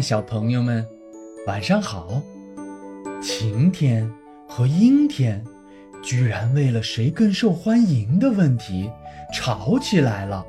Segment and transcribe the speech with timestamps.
[0.00, 0.86] 小朋友们，
[1.46, 2.22] 晚上好！
[3.20, 4.08] 晴天
[4.46, 5.44] 和阴天
[6.02, 8.90] 居然为了谁更受欢迎的问题
[9.32, 10.44] 吵起来了，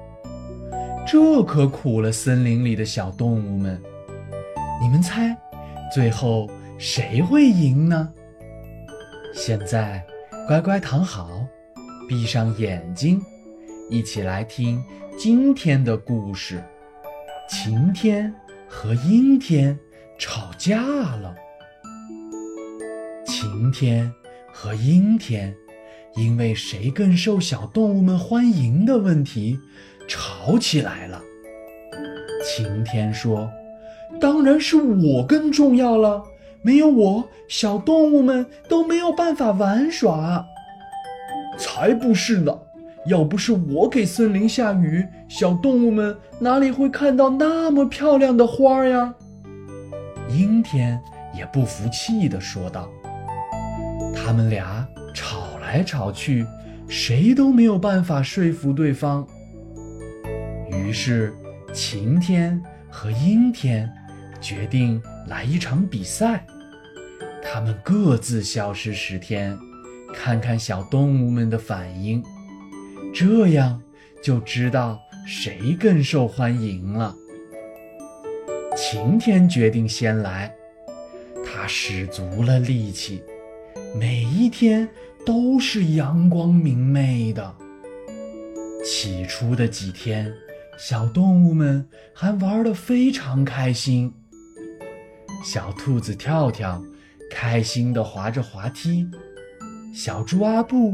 [1.06, 3.82] 这可苦了森林里的小动物们。
[4.82, 5.36] 你们猜，
[5.94, 8.14] 最后谁会赢呢？
[9.34, 10.06] 现在，
[10.48, 11.46] 乖乖躺好，
[12.08, 13.22] 闭上眼睛，
[13.90, 14.84] 一起来听
[15.18, 16.64] 今天的故事：
[17.50, 18.34] 晴天。
[18.70, 19.78] 和阴天
[20.20, 21.36] 吵架了。
[23.26, 24.14] 晴天
[24.54, 25.54] 和阴天
[26.16, 29.60] 因为谁更受小动物们欢迎的问题
[30.08, 31.22] 吵起来了。
[32.46, 33.50] 晴天说
[34.22, 36.24] ：“当然是我更重要了，
[36.62, 40.46] 没有我，小动物们都没有办法玩耍。”
[41.58, 42.58] 才不是呢！
[43.06, 49.14] 要不是我给森林下雨，小动物们哪里会看到那么漂亮的花呀？
[50.30, 51.02] 阴天
[51.36, 52.90] 也不服气地说道。
[54.14, 56.46] 他们俩吵来吵去，
[56.88, 59.26] 谁都没有办法说服对方。
[60.72, 61.34] 于是，
[61.74, 63.90] 晴天和阴天
[64.40, 66.46] 决定来一场比赛。
[67.42, 69.58] 他们各自消失十天，
[70.14, 72.22] 看看小动物们的反应。
[73.14, 73.82] 这样
[74.22, 77.16] 就知道谁更受欢迎了。
[78.76, 80.54] 晴天决定先来，
[81.46, 83.22] 他使足了力气，
[83.96, 84.88] 每一天
[85.26, 87.56] 都是阳光明媚的。
[88.86, 90.32] 起初的几天，
[90.78, 94.14] 小动物们还玩得非常开心。
[95.44, 96.82] 小兔子跳跳
[97.30, 99.08] 开心地滑着滑梯，
[99.94, 100.94] 小猪阿布。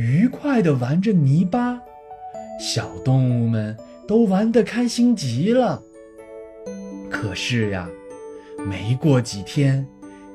[0.00, 1.78] 愉快地玩着泥巴，
[2.58, 3.76] 小动物们
[4.08, 5.82] 都玩得开心极了。
[7.10, 7.86] 可是呀，
[8.66, 9.86] 没过几天，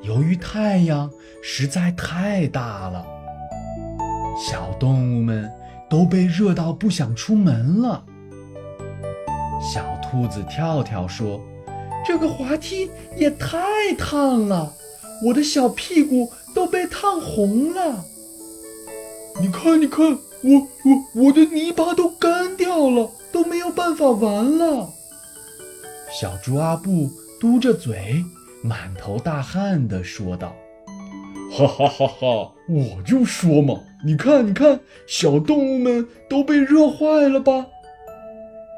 [0.03, 1.09] 由于太阳
[1.41, 3.03] 实在太大了，
[4.37, 5.51] 小动物们
[5.89, 8.05] 都被热到不想出门了。
[9.59, 11.41] 小兔子跳跳说
[12.05, 12.87] ：“这个滑梯
[13.17, 13.57] 也太
[13.97, 14.71] 烫了，
[15.25, 18.05] 我的小屁股都被烫红了。”
[19.37, 20.05] 你看，你看，
[20.43, 20.67] 我
[21.13, 24.89] 我我的泥巴都干掉了，都没有办法玩了。
[26.09, 27.09] 小猪阿布
[27.39, 28.23] 嘟着嘴，
[28.63, 30.55] 满头大汗地说道
[31.51, 32.51] ：“哈哈哈哈！
[32.69, 37.65] 我就说嘛，你看，你看，小动物们都被热坏了吧？”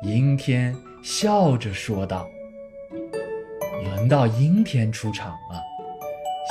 [0.04, 2.28] 阴天笑着说道
[3.86, 5.62] ：“轮到阴天出场了，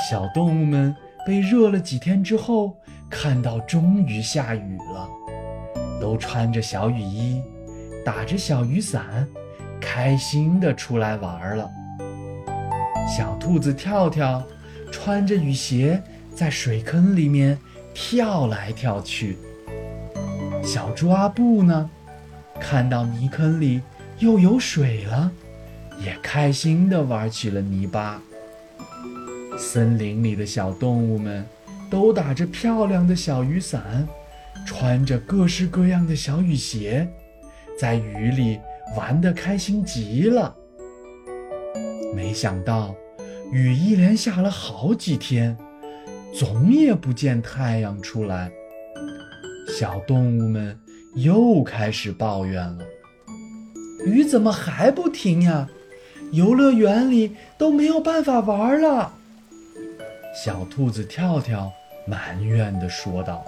[0.09, 0.95] 小动物们
[1.27, 2.75] 被热了几天之后。”
[3.09, 5.07] 看到终于下雨了，
[6.01, 7.41] 都穿着小雨衣，
[8.03, 9.25] 打着小雨伞，
[9.79, 11.71] 开心的出来玩了。
[13.07, 14.43] 小兔子跳跳
[14.91, 16.03] 穿着雨鞋
[16.35, 17.57] 在水坑里面
[17.93, 19.37] 跳来跳去。
[20.61, 21.89] 小猪阿布呢，
[22.59, 23.81] 看到泥坑里
[24.19, 25.31] 又有水了，
[26.03, 28.21] 也开心的玩起了泥巴。
[29.57, 31.45] 森林里的小动物们。
[31.89, 34.05] 都打着漂亮的小雨伞，
[34.65, 37.07] 穿着各式各样的小雨鞋，
[37.79, 38.59] 在雨里
[38.97, 40.53] 玩得开心极了。
[42.13, 42.93] 没想到，
[43.53, 45.57] 雨一连下了好几天，
[46.33, 48.51] 总也不见太阳出来。
[49.69, 50.77] 小动物们
[51.15, 52.79] 又开始抱怨了
[54.05, 55.69] ：“雨怎么还不停呀？
[56.33, 59.13] 游乐园里都没有办法玩了。”
[60.43, 61.71] 小兔子跳跳
[62.05, 63.43] 埋怨地说道：“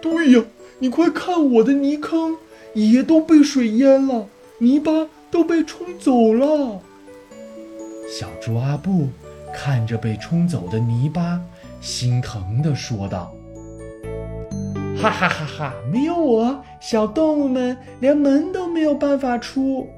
[0.00, 0.44] 对呀，
[0.78, 2.36] 你快看我的泥坑，
[2.74, 6.80] 也都被水淹了，泥巴都被冲走了。”
[8.08, 9.08] 小猪阿布
[9.52, 11.40] 看着被冲走的泥巴，
[11.80, 13.34] 心疼地说道
[14.96, 15.74] ：“哈哈哈哈！
[15.92, 19.88] 没有我，小动物们连门都没有办法出。”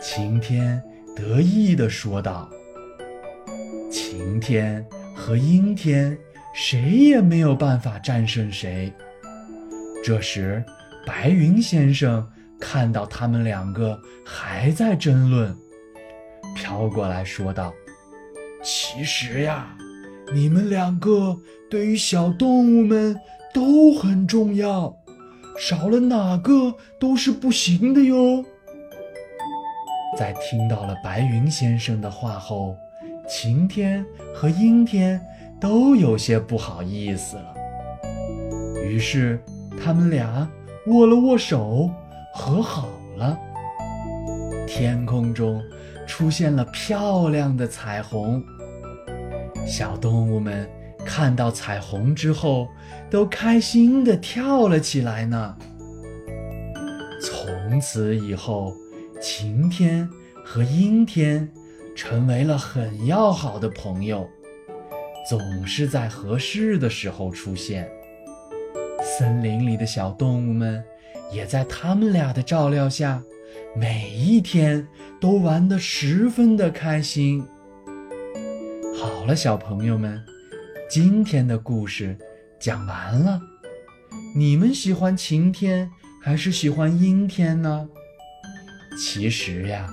[0.00, 0.80] 晴天
[1.16, 2.48] 得意地说道。
[3.96, 6.14] 晴天和阴天，
[6.52, 8.92] 谁也没有办法战胜谁。
[10.04, 10.62] 这时，
[11.06, 15.56] 白云先生看到他们两个还在争论，
[16.54, 17.72] 飘过来说道
[18.62, 19.74] ：“其实呀，
[20.34, 21.34] 你们两个
[21.70, 23.18] 对于小动物们
[23.54, 24.94] 都很重要，
[25.58, 28.44] 少了哪个都是不行的哟。”
[30.18, 32.76] 在听到了白云先生的话后。
[33.28, 35.20] 晴天和阴天
[35.60, 37.54] 都有些不好意思了，
[38.84, 39.40] 于是
[39.82, 40.48] 他们俩
[40.86, 41.90] 握了握手，
[42.32, 43.36] 和好了。
[44.66, 45.62] 天空中
[46.06, 48.42] 出现了漂亮的彩虹。
[49.66, 50.68] 小动物们
[51.04, 52.68] 看到彩虹之后，
[53.10, 55.56] 都开心地跳了起来呢。
[57.20, 58.72] 从此以后，
[59.20, 60.08] 晴天
[60.44, 61.50] 和阴天
[61.96, 64.28] 成为了很要好的朋友，
[65.28, 67.90] 总是在合适的时候出现。
[69.02, 70.84] 森林里的小动物们
[71.32, 73.22] 也在他们俩的照料下，
[73.74, 74.86] 每一天
[75.18, 77.42] 都玩得十分的开心。
[78.94, 80.22] 好了，小朋友们，
[80.90, 82.16] 今天的故事
[82.60, 83.40] 讲完了。
[84.34, 85.90] 你们喜欢晴天
[86.22, 87.88] 还是喜欢阴天呢？
[88.98, 89.88] 其实呀，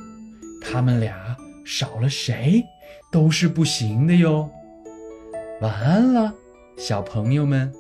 [0.62, 2.64] 他们俩少了谁
[3.12, 4.50] 都是不行的哟。
[5.62, 6.34] 晚安了，
[6.78, 7.74] 小朋友们。